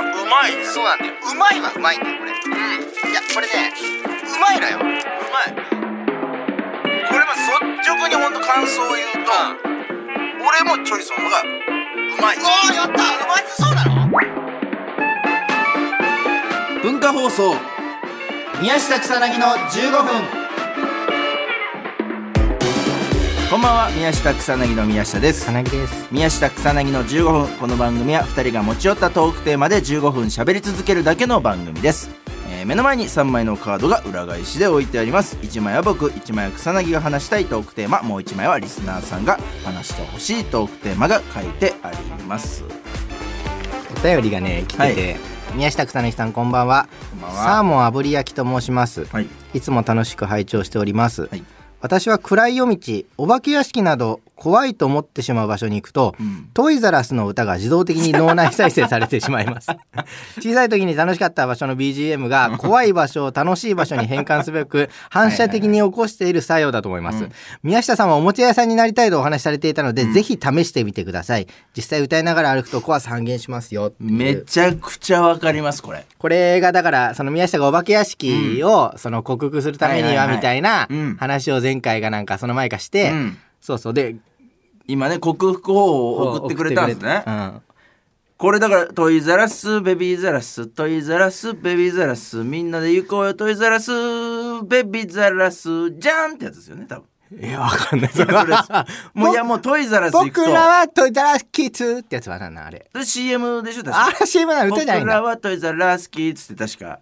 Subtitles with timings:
[0.00, 0.56] うまい。
[0.56, 1.12] ねそうなんだよ。
[1.32, 2.32] うまいはうまいんだよこれ。
[2.32, 3.10] うん。
[3.10, 3.72] いやこれね
[4.24, 4.78] うまいのよ。
[4.78, 4.94] うま
[5.44, 5.54] い。
[7.08, 7.48] これま率
[7.88, 9.32] 直に本当感想を言うと、
[10.44, 11.44] 俺もチョリソンの方がう
[12.22, 12.36] まい。
[12.36, 12.92] おーやった。
[12.92, 13.88] うまいそうなの？
[16.82, 17.56] 文化放送
[18.60, 20.47] 宮下草薙の15分
[23.50, 25.50] こんばんは宮下草薙の宮下です。
[25.50, 26.08] です。
[26.12, 32.10] 宮下草薙の15分この番組は2人が持ち寄ったトークテーマで15分喋り続けるだけの番組です、
[32.50, 35.36] えー目の前に3枚のカードが裏返しで置いてあります。
[35.36, 38.02] 1枚は僕1枚は草薙が話したいトークテーマ。
[38.02, 42.64] もう1枚はリスナーさんが話してほしいトークテーマが書いてあります。
[43.96, 45.16] お便りがね来てて、
[45.54, 46.86] 宮下草薙さんこんばんは。
[47.12, 47.44] こんばんは。
[47.44, 49.28] サーモン炙り焼きと申します、はい。
[49.54, 51.42] いつも楽しく拝聴しております、はい
[51.80, 56.50] 私は暗い夜道お化け屋敷など怖いと思ってしまう場所に行くと、ん。
[56.54, 59.68] トイザラスの歌が自動的に脳内再生されてしまいます。
[60.40, 67.28] 小さい時に楽しかった場所の BGM が怖い場所を楽しい場所に変換すべく反射的に起こしている作用だと思います、
[67.62, 71.46] 宮下さんはおもちゃ屋さんになりたいとお話しされていたので、ぜひ試してみてください。
[71.76, 76.06] 実際歌いながら歩くと怖さ半減しますよめちゃくちゃわかりますこれ。
[76.16, 81.16] これがだからその宮下がお化け屋敷をその克服するためにはみたいなうん。
[81.18, 83.94] 話を前回がなんかその前かして、うんそうそう。
[83.94, 84.16] で
[84.86, 87.24] 今ね克服法を送ってくれたんですね。
[88.36, 93.90] これだからトイザラスベビーザラストイザラスベビーザラスみんなで行こうよトイザラス
[94.62, 97.06] ベビーザラスじゃんってやつですよね多分。
[97.30, 98.10] いやわかんない。
[98.10, 98.32] それ
[99.12, 100.40] もういやもうトイザラス行くと。
[100.42, 104.06] 僕らはトイザラスキッズってやつはなんなんあれ CM でしょ確か。
[104.06, 105.20] あれ CM なの歌じゃないんだ。
[105.20, 107.00] 僕らはトイザラスキッズって確か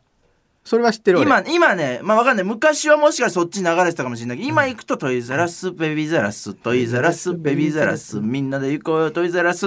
[0.66, 1.28] それは知ってる俺。
[1.28, 2.44] 今今ねまあわかんない。
[2.44, 9.64] 昔はもしかしたらそっちに流れてたかもしれないけど今行くとトイザラスベビーザラストイザラスベビーザラスみんなで行こうよトイザラス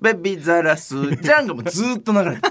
[0.00, 0.94] ベビーザラス。
[1.16, 2.42] じゃんがもうずーっと流れてる。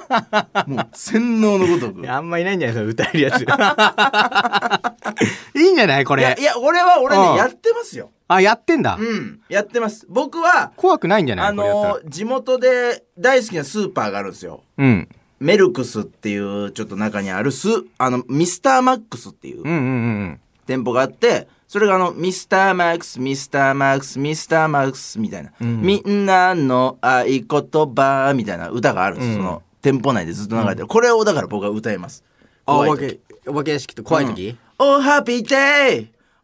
[0.76, 2.12] もう洗脳のごとく。
[2.12, 3.46] あんまいないんじゃないそれ歌えるやつ。
[5.56, 6.24] いいんじゃないこれ？
[6.24, 7.22] いやいや俺は俺うん。
[7.22, 8.12] ねやってますよ。
[8.28, 9.40] あやってんだ、うん。
[9.50, 10.06] やってます。
[10.10, 11.48] 僕は怖くないんじゃない？
[11.50, 14.64] あの地元で大好きなスーパーがあるんですよ。
[14.78, 15.08] うん
[15.40, 19.80] メルクスっていうちょっと中にあるスあのミスターマックスっていううんうんう
[20.24, 25.82] ん店舗があってそれがあのミスターマックスミスターマックスミスターマックスみたいな、ん。
[25.82, 29.32] みんなの合言葉みたいな歌があるんです。
[29.32, 29.42] よ、うん。
[29.42, 32.24] その店舗内でずっと流れてる、これをだから僕は歌います。
[32.66, 32.94] 怖い時。
[32.94, 34.02] あお化けお化け屋敷って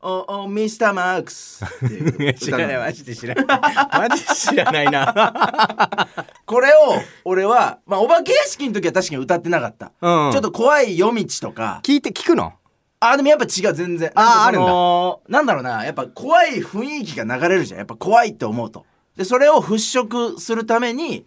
[0.01, 0.25] 怖い時、Oh happy day!
[0.25, 0.93] Oh, oh Mr.
[0.93, 1.65] Max!
[1.65, 6.07] っていう知らないマジで知らないマジで知らないな
[6.45, 9.91] これを俺は、まあ、お化け屋敷の時は確かに歌ってなかった。
[10.01, 11.79] うんちょっと怖い夜道とか。
[11.83, 12.53] 聞いて聞くの？
[12.99, 14.11] あ、でもやっぱ違う、全然。
[14.15, 17.79] あーなんかそのなんだろうな、やっぱ怖い雰囲気が流れるじゃん。
[17.79, 18.85] やっぱ怖いって思うと。
[19.17, 21.25] で、それを払拭するために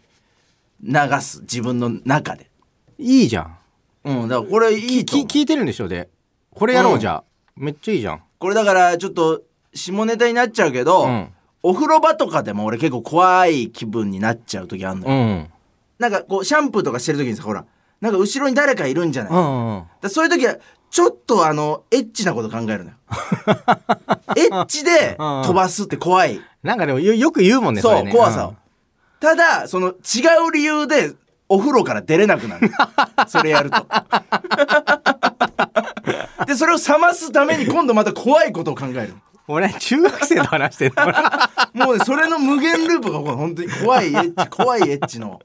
[0.82, 1.40] 流す。
[1.40, 2.50] 自分の中で。
[2.98, 3.58] いいじゃん
[4.04, 6.10] うん、だからこれいいと聞いてるんでしょで
[6.50, 7.24] これやろう、うんじゃあ
[7.56, 11.32] めっちゃいいじゃんこれだからちょっと下ネタになっちゃうけど、うん。
[11.62, 15.14] お風呂場とかでも俺結構怖い気分になっちゃう時あるのよ。
[15.14, 15.50] うん。
[15.98, 17.64] なんかこうシャンプーとかしてる時にさ、ほら、
[18.02, 19.76] なんか後ろに誰かいるんじゃない、うん。
[19.76, 20.56] うんだそういう時は
[20.90, 22.96] ちょっとあのエッチなこと考えるのよ。
[24.36, 28.12] エッチで飛ばすって怖い、なんかでもよよく言うもんねそう、れね。
[28.12, 28.56] 怖さを、
[29.20, 29.92] ただその違
[30.46, 31.14] う理由で
[31.48, 32.70] お風呂から出れなくなる。
[33.26, 33.86] それやると
[36.46, 39.14] でそれを冷ますために今度また怖いことを考える
[39.46, 40.94] 俺中学生と話してる
[41.74, 45.38] のもうねそれの無限ループが本当に怖いエッチ怖いエッチの。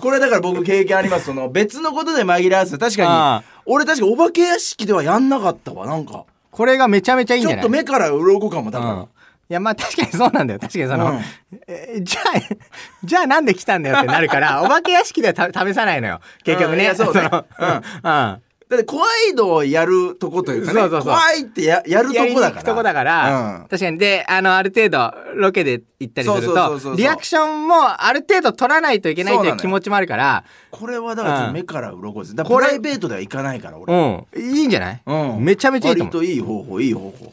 [0.00, 1.24] これだから僕経験あります。
[1.26, 6.24] その別のことで紛らわす確かに俺確かお化け屋敷ではやんなかったわなんか。
[6.52, 7.64] これがめちゃめちゃいいんちょっじゃない？
[7.64, 9.00] と目から鱗かもだから、うん。
[9.02, 9.06] い
[9.48, 11.20] やまあ確かにそうなんだよ確かにその、うん。
[11.66, 12.56] えじゃあ
[13.02, 17.28] じゃあなんで来たんだよってなるからお化け屋敷ではた試さないのよ結局ね、うんそうね。
[17.28, 17.68] のうん。
[18.04, 21.12] うんだって怖いのをやるとこというかねそうそうそう。
[21.12, 22.54] 怖いってややるとこだから。
[22.54, 23.68] 行くとこだから、うん。
[23.68, 23.98] 確かに。
[23.98, 26.92] であのある程度ロケで行ったりするそうそうそうそうそう。
[26.92, 30.44] とリアクションもある程度取らないといけないっていう気持ちもあるから。
[30.70, 32.36] これはだから目から鱗です。
[32.36, 34.26] だからプライベートでは行かないからう俺、ん。
[34.36, 35.44] いいんじゃない、うん。
[35.44, 36.16] めちゃめちゃいいと思う。
[36.18, 37.32] 割といい方法いい方法。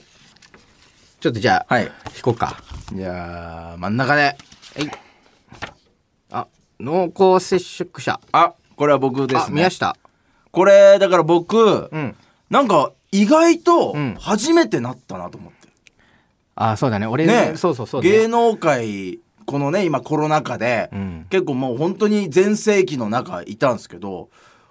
[1.19, 1.83] ちょっとじゃあ、はい。
[1.83, 1.92] 引
[2.24, 2.57] こうか。
[2.92, 4.36] じゃあ真ん中で。
[6.31, 6.48] あ
[6.80, 8.19] 濃厚接触者。
[8.31, 9.45] あこれは僕ですね。
[9.48, 9.95] あ宮下
[10.51, 12.15] これだから僕、うん。
[12.49, 14.15] なんか意外とうん。
[14.19, 15.67] 初めてなったなと思って、
[16.55, 17.07] あそうだね。
[17.07, 17.53] 俺ね。
[17.55, 21.25] そうそうそう、ね、芸能界このね今コロナ禍で、うん。
[21.29, 24.29] 結構もう本当に全盛期の中いたんですけど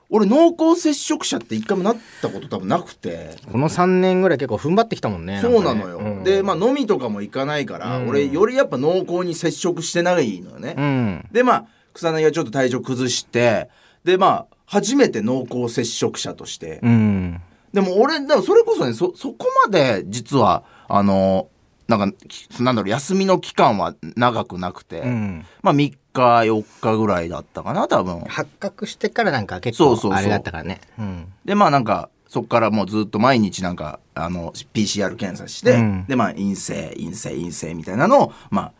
[0.09, 3.37] 俺濃厚接触者って一回もなったこと多分なくて。
[3.51, 6.03] この3年ぐらい結構踏ん張ってきたもんねそうなのよ、ん。
[6.03, 8.09] かねでまあ飲みとかも行かないから、うん。
[8.09, 11.29] 俺よりやっぱ濃厚に接触してないのよね、うん。
[11.33, 13.69] でまあ草薙がちょっと体調崩して
[14.05, 17.41] でまあ初めて濃厚接触者として、うん。
[17.73, 21.49] でも俺だからそれこそねそそこまで実はあの
[21.89, 25.47] なんかきなんだろう休みの期間は長くなくて、うん。
[25.63, 28.21] まあ3日4日ぐらいだったかな多分。
[28.23, 30.11] 発覚してからなんか結そうそうそう。
[30.13, 30.81] 構あれだったからね。
[30.99, 31.33] うん。
[31.45, 36.07] でまあなんかそっからもうずっと毎日なんかあの PCR 検査して、うん。
[36.09, 38.73] でまあ陰性陰性陰性みたいなのをまあ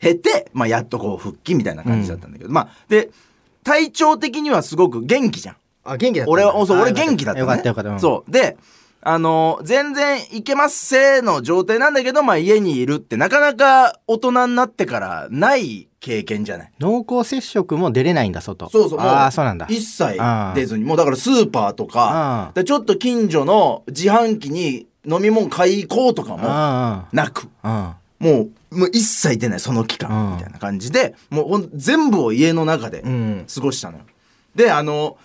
[0.00, 3.10] 経て、まあ、やっとこう復帰みたいな感じだったんだけど、まあで
[3.68, 5.56] 体調的にはすごく元気じゃん。
[5.84, 7.90] あ元気だった俺はそうあ俺元気だったよねかったよかった。
[7.90, 8.00] うん。
[8.00, 8.30] そう。
[8.30, 8.56] で
[9.02, 16.72] あの全然いけますせーの状態なんだけど、まあ、家にいるってなかなか大人になってからない経験じゃない。
[16.80, 18.70] 濃厚接触も出れないんだ外。
[18.70, 19.66] そうそうああそうなんだ。
[19.68, 20.18] 一切
[20.54, 20.84] 出ずに。
[20.84, 27.48] もうだからスーパーとかちょっと近所の自販機に飲み物買い行こうとかもあなく。
[27.62, 30.08] あもうもう一切出ないその期うん。
[30.08, 33.46] 間みたいな感じでもう全部を家の中でうん。
[33.52, 34.04] 過ごしたのよ。
[34.54, 35.16] であの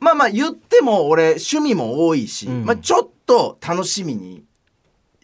[0.00, 2.64] まあまあ言っても俺趣味も多いし、うん。
[2.64, 4.42] まあ、ちょっと楽しみに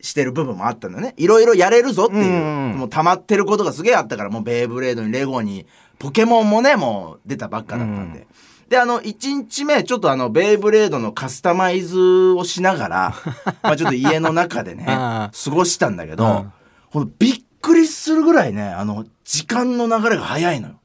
[0.00, 1.14] してる部分もあったんだよね。
[1.16, 5.66] いろいろやれるぞっていう、うんもう溜まってることがすげえあったからもうベイブレードにレゴに
[5.98, 8.26] ポケモンもねもう出たばっかだったんで。
[8.68, 11.98] であの1日目ちょっとあのベイブレードのカスタマイズ
[12.32, 13.14] をしながら
[13.62, 16.52] まあちょっと家の中でねあ過ごしたんだけど、うん
[16.96, 20.80] ほんとびっくりするぐらいねあの時間の流れが早いのよ。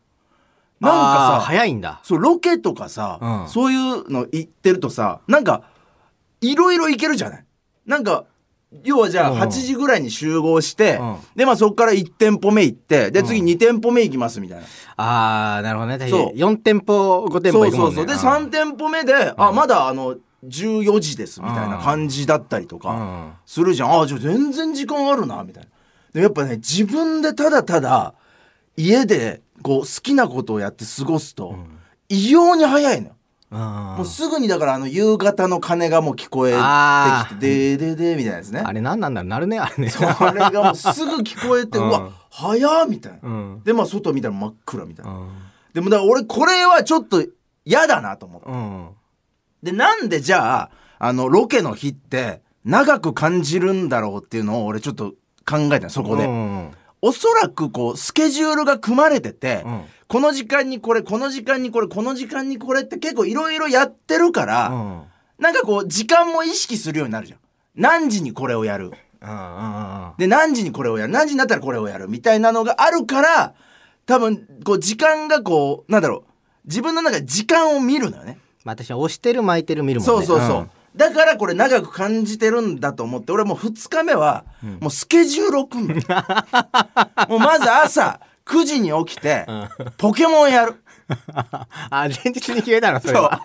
[0.81, 2.01] なんかさ早いんだ。
[2.03, 3.47] そうロケとかさ、うん。
[3.47, 5.63] そういうの行ってるとさなんか
[6.41, 7.45] いろいろ行けるじゃない？
[7.85, 8.25] なんか
[8.83, 9.39] 要はじゃあうん。
[9.39, 11.15] 8時ぐらいに集合して、うん。
[11.33, 13.47] でまあそこから1店舗目行ってで次うん。
[13.47, 14.65] 2店舗目行きますみたいな、
[14.97, 16.09] ああなるほどね。
[16.09, 16.37] そう。
[16.37, 17.95] 4店舗5店舗そう行くもんね。
[17.95, 23.31] そうそうで3店舗目で、あまだあの14時ですみたいな感じだったりとか、うん。
[23.45, 24.01] するじゃん。
[24.01, 25.69] あじゃあ全然時間あるなみたいな
[26.13, 28.13] でやっぱね自分でただただ
[28.75, 31.55] 家でこう好きなことをやって過ごすと、
[32.09, 33.13] 異様に早いのよ。
[33.13, 33.17] うん
[33.51, 38.61] もうすぐにだからあの夕方の鐘がもう聞こえあてきてでーでーでーみたいなやつね。
[38.61, 39.29] あれ何なんだろう？
[39.29, 39.89] なるねあれね。
[39.91, 43.61] そうあれがもうすぐ聞こえて、ううんわ早っみたいな、うん。
[43.65, 45.29] でまあ外見たら真っ暗みたいな、うん。
[45.73, 47.25] でもだから俺これはちょっと
[47.65, 48.89] 嫌だなと思ってうん。
[49.61, 55.13] でなんでじゃああのロケの日って長く感じるんだろうっていうのを俺ちょっと
[55.45, 56.71] 考えたのそこで、うん
[57.03, 59.81] おそらくこうスケジュールが組まれてて、うん。
[60.07, 65.01] この時間にこれこの時間にこれこの時間にこれって結構いろいろやってるから、うん。
[65.39, 67.39] なんかこう時間も意識するようになるじゃん。
[67.73, 68.85] 何時にこれをやる。
[68.85, 71.11] うんうんで何時にこれをやる。
[71.11, 72.07] 何時になったらこれをやる。
[72.07, 73.55] みたいなのがあるから
[74.05, 76.31] 多分こう時間がこうなんだろう。
[76.65, 78.38] 自分の中で時間を見るのよね。
[78.63, 80.25] まあ私は押してる巻いてる見るもんね。
[80.25, 84.43] そうそうそう、だからこれ長く感じてるんだと思って俺もう2日目は
[84.79, 86.45] もうスケジュールを組んだ、
[87.29, 89.45] もうまず朝9時に起きて
[89.97, 90.75] ポケモンやる。
[91.89, 93.38] あ前日に決めたのそれは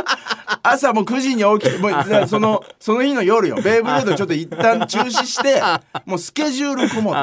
[0.62, 3.56] 朝もう9時に起きてもうそのその日の夜よ。
[3.56, 5.62] ベイブレードちょっと一旦中止して
[6.06, 7.14] もうスケジュール組もう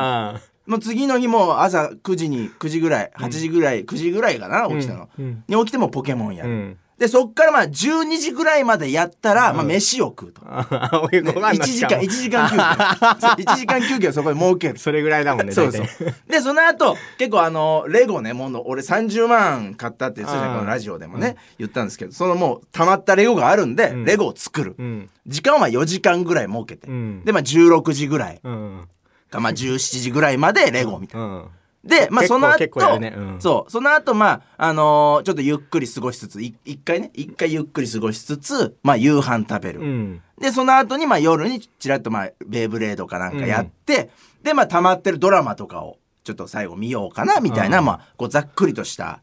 [0.69, 5.43] もう次の日も朝9時に9時ぐらい8時ぐらい、9時ぐらいかな起きたの、うん。
[5.47, 11.99] に起きてもポケモンやる、うんでそっからまあ12時ぐらいまでやったら、まあ飯を食うと、 あお湯ご飯1の時間。
[12.01, 12.61] 1時間休憩。
[13.19, 14.77] そう1時間休憩をそこで設ける。
[14.77, 15.87] それぐらいだもんねそうそう。
[16.27, 24.03] でその後結構あのレゴねもう俺30万買ったって言ってたじゃこのラジオでもね、言ったんですけどそのもう溜まったレゴがあるんで、ん。
[24.03, 25.09] レゴを作る、うん。
[25.25, 27.23] 時間は4時間ぐらい設けて、うん。
[27.23, 28.41] でまあ16時ぐらい。
[28.43, 28.87] うん。
[29.29, 31.27] かまあ17時ぐらいまでレゴみたいな。
[31.27, 31.45] うん
[31.83, 33.13] で、まあ、その後、ね。
[33.15, 33.41] うん。
[33.41, 39.79] そう、その後、まあ、あのーちょっとゆっくり過ごしつつ、い一回ね、一回ゆっくり過ごしつつ、まあ、夕飯食べる。
[39.79, 40.21] うん。
[40.39, 44.09] で、その後に、まあ、夜にちらっと、まあ、ベイブレードかなんかやって、
[44.43, 47.85] で、まあ、溜まってるドラマとかを、ちょっと最後見ようかな、みたいな、うん。
[47.85, 49.21] まあ、こう、ざっくりとした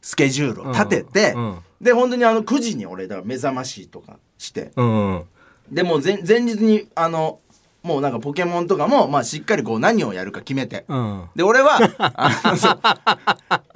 [0.00, 1.42] スケジュールを立てて、うん。
[1.42, 5.24] うんで、本当にあの、9時に俺、だから目覚ましとかして、うん。
[5.70, 7.40] でもう前前日に、あの、
[7.82, 11.28] もうなんかポケモンとかも、まあ、しっかりこう、何をやるか決めて、うん。
[11.34, 11.78] で俺は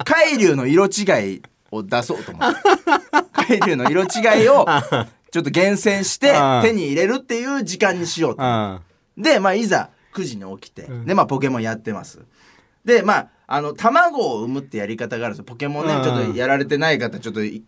[0.03, 2.59] 海流の色違いを出そうと思って
[3.33, 4.65] 海流の色違いを
[5.31, 6.61] ちょっと厳選してうん。
[6.63, 8.43] 手に入れるっていう時間にしようと。
[8.43, 8.81] うん。
[9.17, 11.05] でまあいざ9時に起きて、ん。
[11.05, 12.21] でまあポケモンやってます。
[12.83, 15.45] でまああの卵を産むってやり方があるんですよ。
[15.45, 16.03] ポケモンね、うん。
[16.03, 17.63] ちょっとやられてない方ちょっとい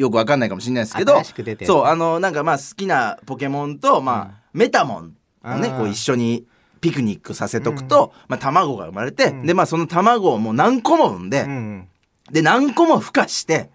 [0.00, 1.22] よくわかんないかもしれないですけど
[1.66, 6.44] そうあのなんかまあ好きなポケモンとまあ、メタモンをねうんこう一緒に
[6.80, 11.88] ピクニックさせとくと、まあ、卵が生まれて、でまあその卵をもう何個も産んで、うん。
[12.30, 13.70] で何個も孵化して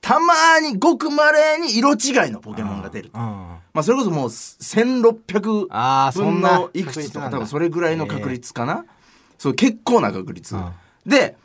[0.00, 8.86] たまにごくまれに色違いのポケモンが出るまあそれこそもう1600あーそ分んなのいくつとか多分それぐらいの確率かな、
[9.38, 10.72] そう結構な確率、うん。
[11.06, 11.36] で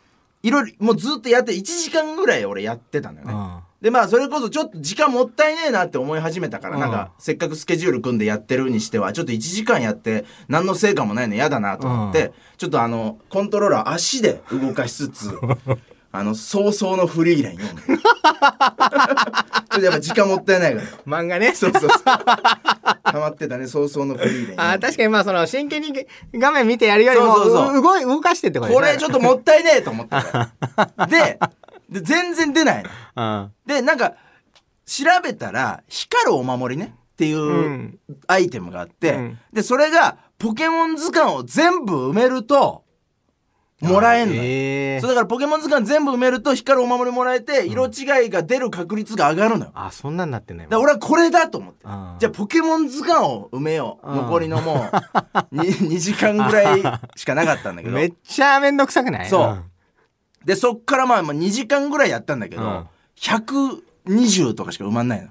[0.44, 3.60] いろいろもうずっとやって1時間ぐらい俺やってたんだよね、うん。
[3.82, 6.82] でまあそれこそちょっと時間もったいねえなって思い始めたから、うん。
[6.82, 15.32] なんかせっかくスケジュール組んでやってるにしてはちょっと1時間やって何の成果もないの嫌だなと思って、ちょっとあのコントローラー足で動かしつつ
[16.16, 17.98] あの早々のフリーレン読む。
[17.98, 20.88] ちょっとやっぱ時間もったいないから。
[21.08, 21.56] 漫画ね。
[21.56, 21.90] そうそうそう。
[21.96, 25.92] ハマってたね早々のフリーレンあー確かにまあその真剣に
[26.36, 27.80] 画面見てやるよりもそうそうそう。
[27.80, 31.08] う動い動かしてってことでしょこれちょっともったいねえと思ってた。
[31.08, 31.40] で
[31.90, 32.84] で全然出ない
[33.66, 34.14] でなんか
[34.86, 38.00] 調べたら光るお守りねっていううん。
[38.28, 39.40] アイテムがあって、うん。
[39.52, 42.83] でそれがポケモン図鑑を全部埋めると
[43.84, 49.72] もらえんのよ、えそうだからポケモン図鑑全部埋めると光るお守りもらえて色違いが出る確率が上がるのよ。
[49.76, 50.58] あそんなんなってん。
[50.58, 51.80] ねだ俺はこれだと思って。
[51.84, 54.08] じゃあポケモン図鑑を埋めよう。
[54.10, 54.16] うん。
[54.18, 56.82] 残りのもう 2, 2 時間ぐらい
[57.16, 57.96] しかなかったんだけど。
[57.96, 59.30] めっちゃめんどくさくない？
[59.30, 59.64] そう。
[60.46, 62.88] でそっからまあまあ2時間ぐらいやったんだけど、うん。
[63.20, 65.30] 120とかしか埋まんないの。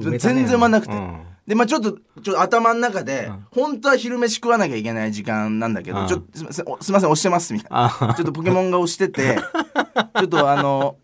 [0.00, 0.92] 全然埋まんなくて。
[0.94, 3.46] うんでまあちょっとちょっと頭の中で、うん。
[3.50, 6.06] 本当は昼飯食わなきゃいけない時間なんだけど、うん。
[6.06, 7.86] ちょっとすいませんおすいません押してますみたいな。
[7.86, 9.36] あちょっとポケモンが押してて
[10.18, 10.96] ちょっとあの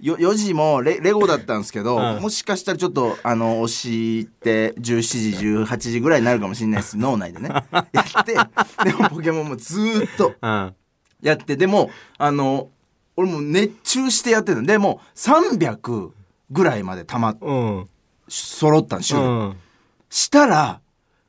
[0.00, 2.22] よ4時もレレゴだったんですけど、うん。
[2.22, 6.96] もしかしたらちょっとあの押して17時18時ぐらいになるかもしれないです。
[6.96, 7.48] 脳内でね。
[7.48, 7.86] や
[8.20, 8.34] って
[8.84, 10.74] でもポケモンもずーっとうん。
[11.22, 12.68] やってでもあの
[13.16, 14.62] 俺もう熱中してやってた。
[14.62, 16.10] でもう300
[16.50, 17.88] ぐらいまでたまっうん。
[18.28, 19.56] 揃ったん種類、うん
[20.10, 20.80] したら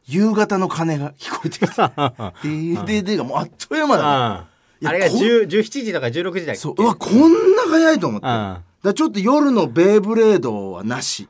[0.06, 1.90] 夕方の鐘が聞こえてきた
[2.44, 4.46] 「でーでーでー」がもうあっという間だね。
[4.82, 6.76] いやあれがこん10 17時とか16時だっけそう。
[6.78, 11.28] うわこんな早いと思って、うんだちょっと夜のベイブレードはなし。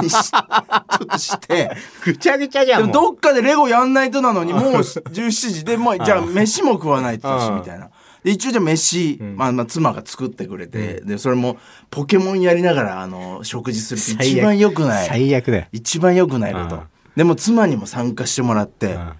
[0.00, 0.38] にし ちょ
[1.04, 1.70] っとして。
[2.02, 5.64] ぐちゃぐちゃじゃでもんどっかでレゴやんないとなのにもう 17時。
[5.66, 7.90] でもうじゃあ飯も食わないとだしうんみたいな。
[8.24, 11.58] で一応じゃあ飯、まあ、まあ妻が作ってくれて、でそれも
[11.90, 15.08] ポケモンやりながらあの食事するって一番良くない。
[15.08, 15.66] 最悪だよ。
[15.72, 16.82] 一番良くないこと、うん。
[17.16, 19.12] でも妻にも参加してもらって、ん。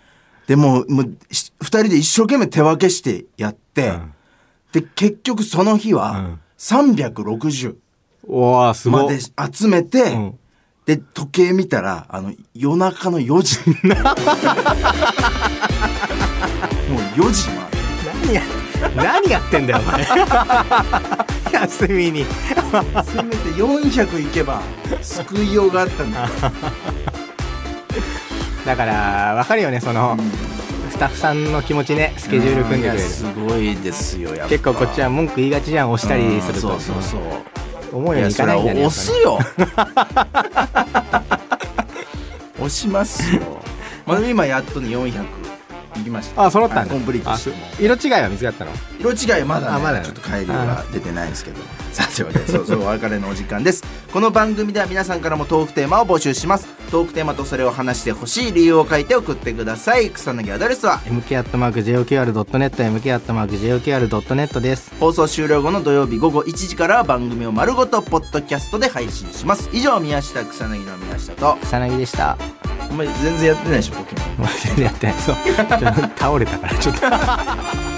[0.47, 4.14] でもうもうし二人で一生懸命手分けしてやって、ん。
[4.73, 6.40] で結局その日はうん。
[6.59, 7.76] 360
[8.26, 9.00] おーすご。
[9.00, 10.38] いまで集めて、うん。
[10.87, 13.59] で時計見たらあの夜中の4時。
[16.88, 17.69] もう4時ま
[18.23, 18.43] 何や
[18.97, 20.06] 何やってんだよお前。
[21.52, 22.25] 休みに。
[22.25, 22.26] で
[23.04, 24.61] せめて400いけば
[25.02, 26.28] 救いようがあったんだ。
[28.66, 30.18] だから分かるよねその、
[30.90, 33.08] スタッフさんの気持ちねスケジュール組んでくれる。
[33.08, 34.49] すごいですよやっぱ。
[34.49, 36.73] 結構こっちは文句言いがちじゃん押したりすると。
[36.75, 37.20] うんそうそうそう。
[37.97, 39.38] 思うようにいかなんだね押すよ。
[42.58, 43.40] 押しますよ。
[44.06, 45.48] まあ今やっとね400い
[46.08, 46.46] きました。
[46.46, 47.50] あ揃ったんコンプリートあして。
[47.50, 48.72] も色違いは見つかったの？
[48.98, 50.06] 色違いまだ,、ね、あまだね。
[50.06, 51.60] ちょっと帰りは出てないんですけど。
[51.92, 53.82] さあというわけでそうそうお別れのお時間です。
[54.12, 56.66] この番組では皆さんからもトークテーマを募集します。
[56.90, 60.10] トークテーマとそれを話してほしい理由を書いて送ってください。
[60.10, 64.94] 草薙アドレスは？mk.jokr.net mk.jokr.net です。
[64.98, 69.68] 放送終了後の土曜日午後1時からは番組を丸ごとポッドキャストで配信します。
[69.72, 71.56] 以上宮下草薙の宮下と。
[71.62, 72.36] 草薙でした
[72.90, 75.16] あんまり全然やってないでしょポケモン全然やってない。
[75.16, 75.37] そう。
[76.16, 77.98] 倒れたからちょっと。